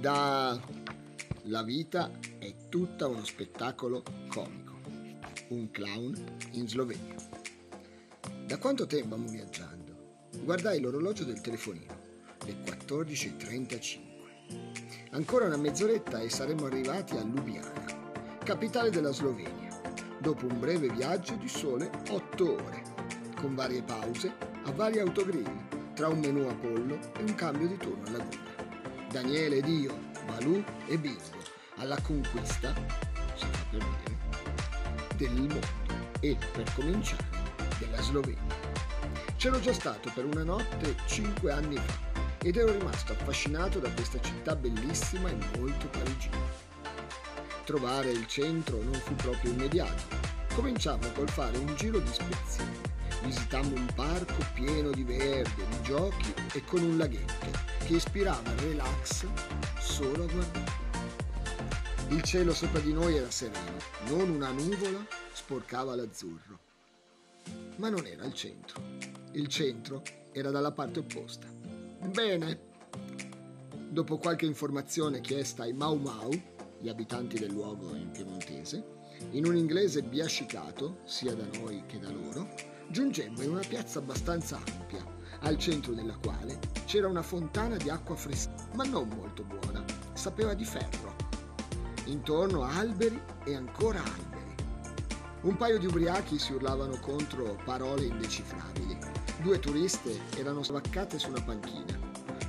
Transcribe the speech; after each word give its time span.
Da 0.00 0.58
La 1.42 1.62
vita 1.62 2.10
è 2.38 2.54
tutta 2.68 3.06
uno 3.06 3.24
spettacolo 3.24 4.02
comico. 4.28 4.80
Un 5.48 5.70
clown 5.70 6.14
in 6.52 6.68
Slovenia. 6.68 7.14
Da 8.46 8.58
quanto 8.58 8.86
tempo 8.86 9.14
amo 9.14 9.28
viaggiando? 9.28 10.28
Guardai 10.42 10.80
l'orologio 10.80 11.24
del 11.24 11.40
telefonino, 11.40 11.94
le 12.44 12.54
14.35. 12.64 14.00
Ancora 15.10 15.46
una 15.46 15.56
mezz'oretta 15.56 16.20
e 16.20 16.30
saremmo 16.30 16.66
arrivati 16.66 17.16
a 17.16 17.22
Ljubljana, 17.22 18.38
capitale 18.44 18.90
della 18.90 19.12
Slovenia, 19.12 19.80
dopo 20.20 20.46
un 20.46 20.58
breve 20.58 20.88
viaggio 20.88 21.34
di 21.36 21.48
sole 21.48 21.90
8 22.08 22.52
ore, 22.52 22.82
con 23.36 23.54
varie 23.54 23.82
pause 23.82 24.32
a 24.64 24.72
vari 24.72 25.00
autogrill, 25.00 25.92
tra 25.94 26.08
un 26.08 26.18
menù 26.18 26.46
a 26.48 26.54
pollo 26.54 26.98
e 27.16 27.22
un 27.22 27.34
cambio 27.34 27.68
di 27.68 27.76
turno 27.76 28.06
alla 28.06 28.24
guida. 28.24 28.41
Daniele 29.12 29.56
ed 29.58 29.68
io, 29.68 29.94
Balù 30.24 30.64
e 30.86 30.96
Bingo, 30.96 31.20
alla 31.76 32.00
conquista, 32.00 32.72
si 33.34 33.44
fa 33.44 33.64
per 33.70 33.84
dire, 33.84 34.18
del 35.16 35.32
mondo 35.32 35.60
e, 36.20 36.34
per 36.52 36.72
cominciare, 36.74 37.26
della 37.78 38.00
Slovenia. 38.00 38.40
C'ero 39.36 39.60
già 39.60 39.74
stato 39.74 40.10
per 40.14 40.24
una 40.24 40.44
notte 40.44 40.96
cinque 41.04 41.52
anni 41.52 41.76
fa 41.76 42.10
ed 42.42 42.56
ero 42.56 42.72
rimasto 42.72 43.12
affascinato 43.12 43.80
da 43.80 43.90
questa 43.90 44.18
città 44.18 44.56
bellissima 44.56 45.28
e 45.28 45.36
molto 45.58 45.88
parigina. 45.88 46.38
Trovare 47.64 48.10
il 48.12 48.26
centro 48.26 48.80
non 48.82 48.94
fu 48.94 49.14
proprio 49.16 49.52
immediato. 49.52 50.04
Cominciamo 50.54 51.06
col 51.12 51.28
fare 51.28 51.58
un 51.58 51.74
giro 51.76 51.98
di 51.98 52.08
ispezione. 52.08 52.91
Visitammo 53.24 53.74
un 53.74 53.86
parco 53.94 54.44
pieno 54.54 54.90
di 54.90 55.04
verde, 55.04 55.66
di 55.68 55.82
giochi 55.82 56.34
e 56.54 56.64
con 56.64 56.82
un 56.82 56.98
laghetto 56.98 57.46
che 57.84 57.94
ispirava 57.94 58.50
il 58.50 58.58
relax 58.58 59.26
solo 59.78 60.24
a 60.24 60.26
guardare. 60.26 60.80
Il 62.08 62.22
cielo 62.22 62.52
sopra 62.52 62.80
di 62.80 62.92
noi 62.92 63.16
era 63.16 63.30
sereno, 63.30 63.78
non 64.08 64.28
una 64.28 64.50
nuvola 64.50 65.06
sporcava 65.32 65.94
l'azzurro. 65.94 66.58
Ma 67.76 67.88
non 67.88 68.06
era 68.06 68.24
il 68.24 68.34
centro. 68.34 68.80
Il 69.32 69.46
centro 69.48 70.02
era 70.32 70.50
dalla 70.50 70.72
parte 70.72 70.98
opposta. 70.98 71.46
Bene. 72.06 72.70
Dopo 73.88 74.18
qualche 74.18 74.46
informazione 74.46 75.20
chiesta 75.20 75.62
ai 75.62 75.72
Mau 75.72 75.96
Mau, 75.96 76.30
gli 76.80 76.88
abitanti 76.88 77.38
del 77.38 77.52
luogo 77.52 77.94
in 77.94 78.10
piemontese, 78.10 79.00
in 79.30 79.46
un 79.46 79.56
inglese 79.56 80.02
biascicato, 80.02 81.00
sia 81.04 81.34
da 81.34 81.46
noi 81.58 81.84
che 81.86 81.98
da 81.98 82.10
loro, 82.10 82.48
giungemmo 82.92 83.40
in 83.40 83.52
una 83.52 83.64
piazza 83.66 84.00
abbastanza 84.00 84.56
ampia, 84.56 85.02
al 85.40 85.56
centro 85.56 85.94
della 85.94 86.14
quale 86.22 86.58
c'era 86.84 87.08
una 87.08 87.22
fontana 87.22 87.76
di 87.76 87.88
acqua 87.88 88.14
fresca, 88.14 88.52
ma 88.74 88.84
non 88.84 89.08
molto 89.08 89.44
buona, 89.44 89.82
sapeva 90.12 90.52
di 90.52 90.66
ferro. 90.66 91.16
Intorno 92.04 92.64
alberi 92.64 93.18
e 93.44 93.54
ancora 93.54 93.98
alberi. 93.98 94.54
Un 95.40 95.56
paio 95.56 95.78
di 95.78 95.86
ubriachi 95.86 96.38
si 96.38 96.52
urlavano 96.52 96.98
contro 97.00 97.58
parole 97.64 98.04
indecifrabili. 98.04 98.98
Due 99.40 99.58
turiste 99.58 100.20
erano 100.36 100.62
svaccate 100.62 101.18
su 101.18 101.30
una 101.30 101.40
panchina. 101.40 101.98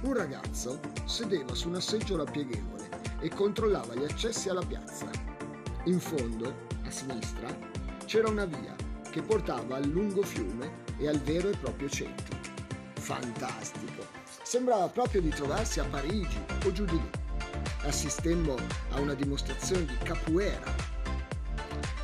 Un 0.02 0.14
ragazzo 0.14 0.78
sedeva 1.06 1.56
su 1.56 1.70
una 1.70 1.80
seggiola 1.80 2.26
pieghevole 2.26 2.90
e 3.22 3.30
controllava 3.30 3.96
gli 3.96 4.04
accessi 4.04 4.50
alla 4.50 4.66
piazza. 4.66 5.10
In 5.86 6.02
fondo, 6.02 6.68
a 6.84 6.92
sinistra, 6.92 7.48
c'era 8.06 8.30
una 8.30 8.46
via 8.46 8.83
che 9.14 9.22
portava 9.22 9.76
al 9.76 9.86
lungo 9.86 10.24
fiume 10.24 10.82
e 10.98 11.08
al 11.08 11.20
vero 11.20 11.48
e 11.48 11.56
proprio 11.56 11.88
centro. 11.88 12.36
Fantastico! 12.96 14.04
Sembrava 14.42 14.88
proprio 14.88 15.22
di 15.22 15.30
trovarsi 15.30 15.80
a 15.80 15.84
Parigi 15.84 16.40
o 16.66 16.72
giù 16.72 16.84
di 16.86 16.94
lì. 16.94 17.10
Assistemmo 17.84 18.56
a 18.90 19.00
una 19.00 19.14
dimostrazione 19.14 19.86
di 19.86 19.96
capoeira, 20.02 20.74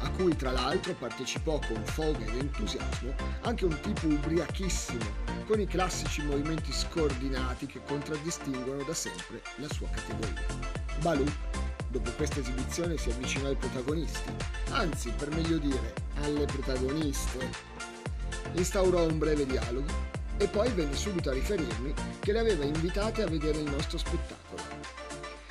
a 0.02 0.10
cui 0.12 0.36
tra 0.36 0.52
l'altro 0.52 0.94
partecipò 0.94 1.60
con 1.68 1.84
foga 1.84 2.26
ed 2.26 2.36
entusiasmo 2.36 3.12
anche 3.42 3.66
un 3.66 3.80
tipo 3.80 4.06
ubriachissimo, 4.06 5.04
con 5.48 5.60
i 5.60 5.66
classici 5.66 6.22
movimenti 6.22 6.72
scordinati 6.72 7.66
che 7.66 7.82
contraddistinguono 7.88 8.84
da 8.84 8.94
sempre 8.94 9.42
la 9.56 9.68
sua 9.68 9.88
categoria. 9.90 10.46
Balù, 11.02 11.26
dopo 11.90 12.12
questa 12.12 12.40
esibizione, 12.40 12.98
si 12.98 13.10
avvicinò 13.10 13.48
ai 13.48 13.56
protagonisti, 13.56 14.32
anzi, 14.70 15.12
per 15.12 15.30
meglio 15.30 15.58
dire, 15.58 15.94
alle 16.22 16.46
protagoniste. 16.46 17.50
Instaurò 18.54 19.06
un 19.06 19.18
breve 19.18 19.46
dialogo 19.46 20.18
e 20.38 20.48
poi 20.48 20.72
venne 20.72 20.96
subito 20.96 21.30
a 21.30 21.34
riferirmi 21.34 21.94
che 22.20 22.32
le 22.32 22.40
aveva 22.40 22.64
invitate 22.64 23.22
a 23.22 23.28
vedere 23.28 23.60
il 23.60 23.70
nostro 23.70 23.98
spettacolo. 23.98 24.62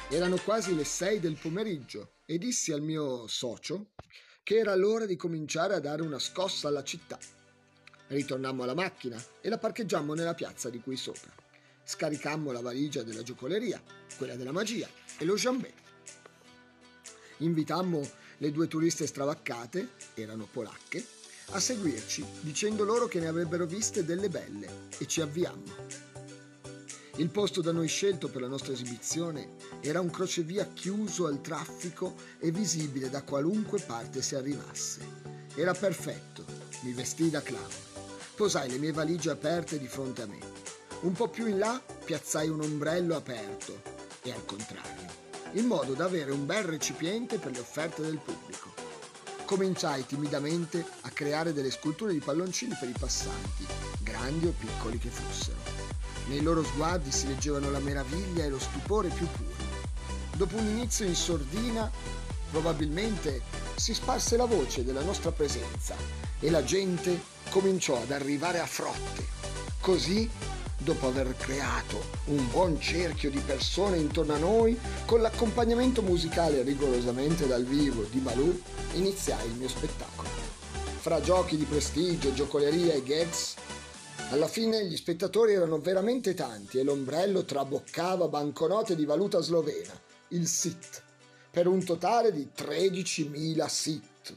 Erano 0.08 0.36
quasi 0.38 0.74
le 0.74 0.84
sei 0.84 1.20
del 1.20 1.36
pomeriggio 1.36 2.12
e 2.24 2.38
dissi 2.38 2.72
al 2.72 2.80
mio 2.80 3.26
socio 3.26 3.90
che 4.42 4.56
era 4.56 4.74
l'ora 4.74 5.04
di 5.04 5.16
cominciare 5.16 5.74
a 5.74 5.80
dare 5.80 6.00
una 6.00 6.18
scossa 6.18 6.68
alla 6.68 6.82
città. 6.82 7.18
Ritornammo 8.06 8.62
alla 8.62 8.74
macchina 8.74 9.22
e 9.42 9.50
la 9.50 9.58
parcheggiammo 9.58 10.14
nella 10.14 10.32
piazza 10.32 10.70
di 10.70 10.80
qui 10.80 10.96
sopra. 10.96 11.30
Scaricammo 11.84 12.50
la 12.50 12.62
valigia 12.62 13.02
della 13.02 13.22
giocoleria, 13.22 13.82
quella 14.16 14.36
della 14.36 14.52
magia 14.52 14.88
e 15.18 15.24
lo 15.26 15.34
jambé. 15.34 15.86
Invitammo 17.38 18.06
le 18.38 18.52
due 18.52 18.68
turiste 18.68 19.06
stravaccate, 19.06 19.90
erano 20.14 20.48
polacche, 20.50 21.04
a 21.50 21.60
seguirci, 21.60 22.24
dicendo 22.40 22.84
loro 22.84 23.06
che 23.06 23.20
ne 23.20 23.26
avrebbero 23.26 23.64
viste 23.64 24.04
delle 24.04 24.28
belle, 24.28 24.88
e 24.98 25.06
ci 25.06 25.20
avviammo. 25.20 26.16
Il 27.16 27.30
posto 27.30 27.60
da 27.60 27.72
noi 27.72 27.88
scelto 27.88 28.28
per 28.28 28.42
la 28.42 28.46
nostra 28.46 28.72
esibizione 28.72 29.56
era 29.80 30.00
un 30.00 30.08
crocevia 30.08 30.68
chiuso 30.72 31.26
al 31.26 31.40
traffico 31.40 32.14
e 32.38 32.52
visibile 32.52 33.10
da 33.10 33.24
qualunque 33.24 33.80
parte 33.80 34.22
si 34.22 34.36
arrivasse. 34.36 35.00
Era 35.56 35.74
perfetto, 35.74 36.44
mi 36.82 36.92
vestii 36.92 37.30
da 37.30 37.42
clown. 37.42 37.66
Posai 38.36 38.70
le 38.70 38.78
mie 38.78 38.92
valigie 38.92 39.30
aperte 39.30 39.80
di 39.80 39.88
fronte 39.88 40.22
a 40.22 40.26
me. 40.26 40.38
Un 41.00 41.12
po' 41.12 41.28
più 41.28 41.46
in 41.46 41.58
là 41.58 41.82
piazzai 42.04 42.48
un 42.48 42.60
ombrello 42.60 43.16
aperto 43.16 43.82
e 44.22 44.30
al 44.30 44.44
contrario, 44.44 45.27
in 45.52 45.66
modo 45.66 45.94
da 45.94 46.04
avere 46.04 46.30
un 46.30 46.46
bel 46.46 46.64
recipiente 46.64 47.38
per 47.38 47.52
le 47.52 47.60
offerte 47.60 48.02
del 48.02 48.18
pubblico 48.18 48.88
cominciai 49.48 50.04
timidamente 50.04 50.84
a 51.00 51.08
creare 51.08 51.54
delle 51.54 51.70
sculture 51.70 52.12
di 52.12 52.18
palloncini 52.18 52.76
per 52.78 52.90
i 52.90 52.94
passanti, 52.98 53.64
grandi 54.00 54.44
o 54.44 54.52
piccoli 54.52 54.98
che 54.98 55.08
fossero. 55.08 55.56
Nei 56.26 56.42
loro 56.42 56.62
sguardi 56.62 57.10
si 57.10 57.28
leggevano 57.28 57.70
la 57.70 57.78
meraviglia 57.78 58.44
e 58.44 58.50
lo 58.50 58.58
stupore 58.58 59.08
più 59.08 59.26
puro. 59.26 59.64
Dopo 60.36 60.58
un 60.58 60.66
inizio 60.66 61.06
in 61.06 61.14
sordina, 61.14 61.90
probabilmente 62.50 63.40
si 63.74 63.94
sparse 63.94 64.36
la 64.36 64.44
voce 64.44 64.84
della 64.84 65.02
nostra 65.02 65.32
presenza 65.32 65.96
e 66.40 66.50
la 66.50 66.62
gente 66.62 67.18
cominciò 67.48 68.02
ad 68.02 68.10
arrivare 68.10 68.60
a 68.60 68.66
frotte. 68.66 69.57
Così 69.88 70.28
dopo 70.76 71.06
aver 71.06 71.34
creato 71.34 71.98
un 72.26 72.46
buon 72.50 72.78
cerchio 72.78 73.30
di 73.30 73.38
persone 73.38 73.96
intorno 73.96 74.34
a 74.34 74.38
noi, 74.38 74.78
con 75.06 75.22
l'accompagnamento 75.22 76.02
musicale 76.02 76.60
rigorosamente 76.60 77.46
dal 77.46 77.64
vivo 77.64 78.02
di 78.02 78.18
Baloo, 78.18 78.54
iniziai 78.96 79.46
il 79.46 79.54
mio 79.54 79.66
spettacolo. 79.66 80.28
Fra 80.98 81.22
giochi 81.22 81.56
di 81.56 81.64
prestigio, 81.64 82.34
giocoleria 82.34 82.92
e 82.92 83.02
gags, 83.02 83.54
alla 84.28 84.46
fine 84.46 84.84
gli 84.84 84.94
spettatori 84.94 85.54
erano 85.54 85.78
veramente 85.78 86.34
tanti 86.34 86.78
e 86.78 86.82
l'ombrello 86.82 87.46
traboccava 87.46 88.28
banconote 88.28 88.94
di 88.94 89.06
valuta 89.06 89.40
slovena, 89.40 89.98
il 90.28 90.46
SIT, 90.46 91.02
per 91.50 91.66
un 91.66 91.82
totale 91.82 92.30
di 92.30 92.46
13.000 92.54 93.66
SIT. 93.66 94.36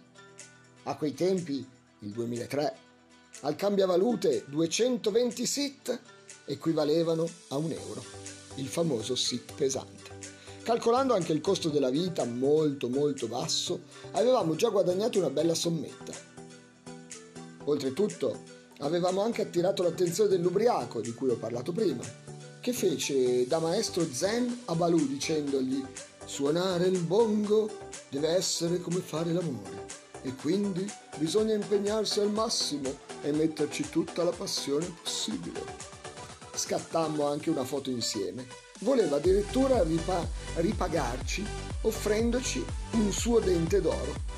A 0.84 0.96
quei 0.96 1.14
tempi, 1.14 1.68
il 2.00 2.10
2003, 2.12 2.90
al 3.42 3.56
cambiavalute 3.56 4.46
220 4.48 5.46
SIT 5.46 6.00
equivalevano 6.46 7.28
a 7.50 7.58
un 7.58 7.72
euro, 7.72 8.04
il 8.56 8.68
famoso 8.68 9.16
SIT 9.16 9.54
pesante. 9.54 10.20
Calcolando 10.64 11.16
anche 11.16 11.34
il 11.34 11.42
costo 11.42 11.70
della 11.70 11.90
vita 11.90 12.24
molto 12.26 12.88
molto 12.88 13.28
basso, 13.28 13.82
avevamo 14.12 14.56
già 14.56 14.70
guadagnato 14.70 15.18
una 15.18 15.30
bella 15.30 15.56
sommetta. 15.56 16.14
Oltretutto, 17.64 18.44
avevamo 18.80 19.22
anche 19.22 19.42
attirato 19.42 19.82
l'attenzione 19.82 20.30
dell'ubriaco 20.30 21.02
di 21.02 21.14
cui 21.14 21.30
ho 21.30 21.38
parlato 21.38 21.72
prima, 21.72 22.04
che 22.60 22.74
fece 22.74 23.48
da 23.48 23.60
maestro 23.60 24.06
zen 24.12 24.62
a 24.66 24.76
Balù 24.76 25.08
dicendogli 25.08 25.84
suonare 26.26 26.86
il 26.86 27.00
bongo 27.00 27.70
deve 28.10 28.30
essere 28.30 28.80
come 28.80 29.00
fare 29.00 29.34
l'amore 29.34 30.01
e 30.22 30.36
quindi 30.36 30.90
bisogna 31.18 31.54
impegnarsi 31.54 32.20
al 32.20 32.32
massimo 32.32 32.94
e 33.22 33.32
metterci 33.32 33.90
tutta 33.90 34.24
la 34.24 34.32
passione 34.32 34.86
possibile 35.02 35.92
scattammo 36.62 37.28
anche 37.28 37.50
una 37.50 37.64
foto 37.64 37.90
insieme. 37.90 38.46
Voleva 38.80 39.18
addirittura 39.18 39.84
ripa- 39.84 40.28
ripagarci 40.56 41.46
offrendoci 41.82 42.64
un 42.92 43.12
suo 43.12 43.40
dente 43.40 43.82
d'oro. 43.82 44.30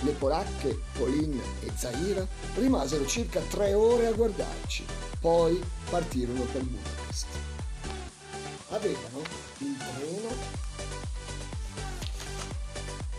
Le 0.00 0.12
polacche, 0.12 0.78
Pauline 0.96 1.42
e 1.60 1.72
Zaira, 1.76 2.26
rimasero 2.54 3.04
circa 3.06 3.40
tre 3.40 3.74
ore 3.74 4.06
a 4.06 4.12
guardarci, 4.12 4.84
poi 5.20 5.60
partirono 5.90 6.42
per 6.42 6.62
Budapest. 6.62 7.26
avevano 8.70 9.22
il 9.58 9.76
treno 9.76 10.28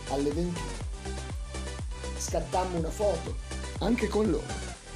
alle 0.08 0.30
21. 0.30 0.79
Scattammo 2.20 2.76
una 2.76 2.90
foto, 2.90 3.34
anche 3.78 4.06
con 4.06 4.30
loro, 4.30 4.44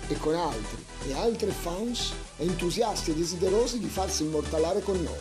e 0.09 0.19
con 0.19 0.35
altri 0.35 0.85
e 1.06 1.15
altre 1.15 1.50
fans 1.50 2.12
entusiasti 2.37 3.12
e 3.12 3.15
desiderosi 3.15 3.79
di 3.79 3.88
farsi 3.88 4.25
immortalare 4.25 4.82
con 4.82 5.03
noi. 5.03 5.19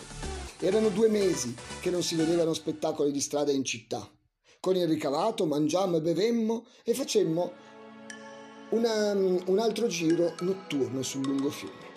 Erano 0.60 0.90
due 0.90 1.08
mesi 1.08 1.56
che 1.80 1.90
non 1.90 2.04
si 2.04 2.16
vedevano 2.16 2.54
spettacoli 2.54 3.12
di 3.12 3.22
strada 3.22 3.52
in 3.52 3.64
città. 3.64 4.06
Con 4.60 4.76
il 4.76 4.88
ricavato 4.88 5.46
mangiammo 5.46 5.98
e 5.98 6.02
bevemmo 6.02 6.66
e 6.84 6.94
facemmo 6.94 7.52
una, 8.72 9.14
un 9.14 9.60
altro 9.60 9.88
giro 9.88 10.36
notturno 10.42 11.04
sul 11.04 11.26
lungo 11.26 11.50
fiume. 11.50 11.92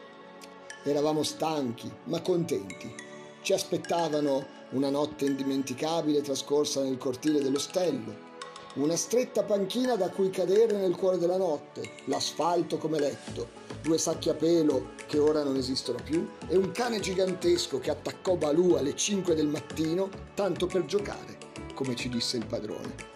Eravamo 0.85 1.25
stanchi 1.25 1.91
ma 2.05 2.21
contenti. 2.23 2.95
Ci 3.43 3.53
aspettavano 3.53 4.47
una 4.71 4.91
notte 4.91 5.25
indimenticabile 5.25 6.23
trascorsa 6.23 6.83
nel 6.83 6.99
cortile 6.99 7.41
dell'ostello, 7.41 8.35
una 8.77 8.97
stretta 8.97 9.43
panchina 9.43 9.97
da 9.97 10.11
cui 10.11 10.29
cadere 10.29 10.77
nel 10.77 10.97
cuore 10.97 11.17
della 11.17 11.39
notte, 11.39 11.93
l'asfalto 12.07 12.77
come 12.77 12.99
letto, 12.99 13.49
due 13.81 13.97
sacchi 13.97 14.29
a 14.29 14.35
pelo 14.35 14.91
che 15.07 15.19
ora 15.19 15.43
non 15.43 15.57
esistono 15.57 15.99
più 16.03 16.29
e 16.47 16.57
un 16.57 16.73
cane 16.73 17.01
gigantesco 17.01 17.79
che 17.79 17.91
attaccò 17.91 18.37
Balù 18.37 18.75
alle 18.75 18.95
5 18.95 19.35
del 19.35 19.47
mattino 19.47 20.11
tanto 20.35 20.67
per 20.67 20.85
giocare, 20.85 21.39
come 21.73 21.95
ci 21.97 22.11
disse 22.11 22.37
il 22.37 22.45
padrone. 22.45 23.15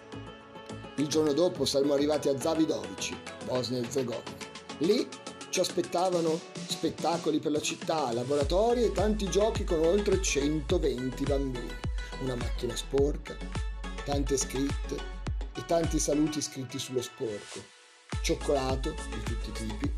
Il 0.95 1.07
giorno 1.07 1.33
dopo 1.33 1.65
saremmo 1.65 1.93
arrivati 1.93 2.27
a 2.27 2.39
Zavidovici, 2.39 3.15
Bosnia 3.45 3.79
e 3.79 3.81
Herzegovina. 3.83 4.49
Lì 4.79 5.07
ci 5.49 5.59
aspettavano 5.59 6.39
spettacoli 6.67 7.39
per 7.39 7.51
la 7.51 7.61
città, 7.61 8.11
laboratori 8.13 8.83
e 8.83 8.91
tanti 8.91 9.29
giochi 9.29 9.63
con 9.63 9.79
oltre 9.81 10.21
120 10.21 11.23
bambini. 11.23 11.71
Una 12.23 12.35
macchina 12.35 12.75
sporca, 12.75 13.35
tante 14.05 14.37
scritte 14.37 15.20
e 15.53 15.65
tanti 15.65 15.99
saluti 15.99 16.41
scritti 16.41 16.79
sullo 16.79 17.01
sporco, 17.01 17.63
cioccolato 18.21 18.91
di 18.91 19.23
tutti 19.23 19.49
i 19.49 19.53
tipi, 19.53 19.93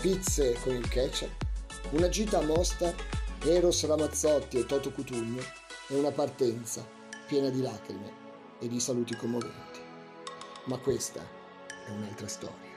pizze 0.00 0.54
con 0.62 0.74
il 0.74 0.88
ketchup, 0.88 1.30
una 1.90 2.08
gita 2.08 2.38
a 2.38 2.42
Mostar, 2.42 2.94
Eros 3.44 3.86
Ramazzotti 3.86 4.58
e 4.58 4.66
Toto 4.66 4.92
Cutugno 4.92 5.42
e 5.88 5.94
una 5.94 6.10
partenza 6.10 6.86
piena 7.26 7.48
di 7.48 7.60
lacrime 7.60 8.12
e 8.58 8.68
di 8.68 8.80
saluti 8.80 9.16
commoventi. 9.16 9.80
Ma 10.64 10.78
questa 10.78 11.20
è 11.86 11.90
un'altra 11.90 12.28
storia. 12.28 12.69